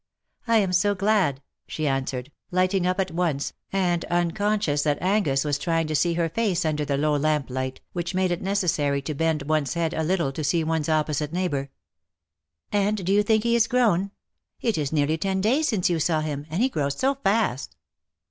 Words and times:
"I 0.47 0.57
am 0.57 0.73
so 0.73 0.95
glad," 0.95 1.43
she 1.67 1.85
answered, 1.87 2.31
lighting 2.49 2.87
up 2.87 2.99
at 2.99 3.11
once, 3.11 3.53
and 3.71 4.03
unconscious 4.05 4.81
that 4.81 4.99
Angus 4.99 5.45
was 5.45 5.59
trying 5.59 5.85
to 5.85 5.95
see 5.95 6.13
her 6.15 6.27
face 6.27 6.65
under 6.65 6.83
the 6.83 6.97
low 6.97 7.15
lamplight, 7.15 7.81
which 7.93 8.15
made 8.15 8.31
it 8.31 8.41
necessary 8.41 9.03
to 9.03 9.13
bend 9.13 9.43
one's 9.43 9.75
head 9.75 9.93
a 9.93 10.01
little 10.01 10.31
to 10.31 10.43
see 10.43 10.65
one^s 10.65 10.89
opposite 10.89 11.31
neighbour." 11.33 11.69
And 12.71 13.05
do 13.05 13.13
you 13.13 13.21
think 13.21 13.43
he 13.43 13.55
is 13.55 13.67
grown? 13.67 14.09
It 14.59 14.75
is 14.75 14.91
nearly 14.91 15.19
ten 15.19 15.39
days 15.39 15.67
since 15.67 15.87
you 15.87 15.99
saw 15.99 16.21
him, 16.21 16.47
and 16.49 16.63
he 16.63 16.69
grows 16.69 16.97
so 16.97 17.13
fast." 17.13 17.75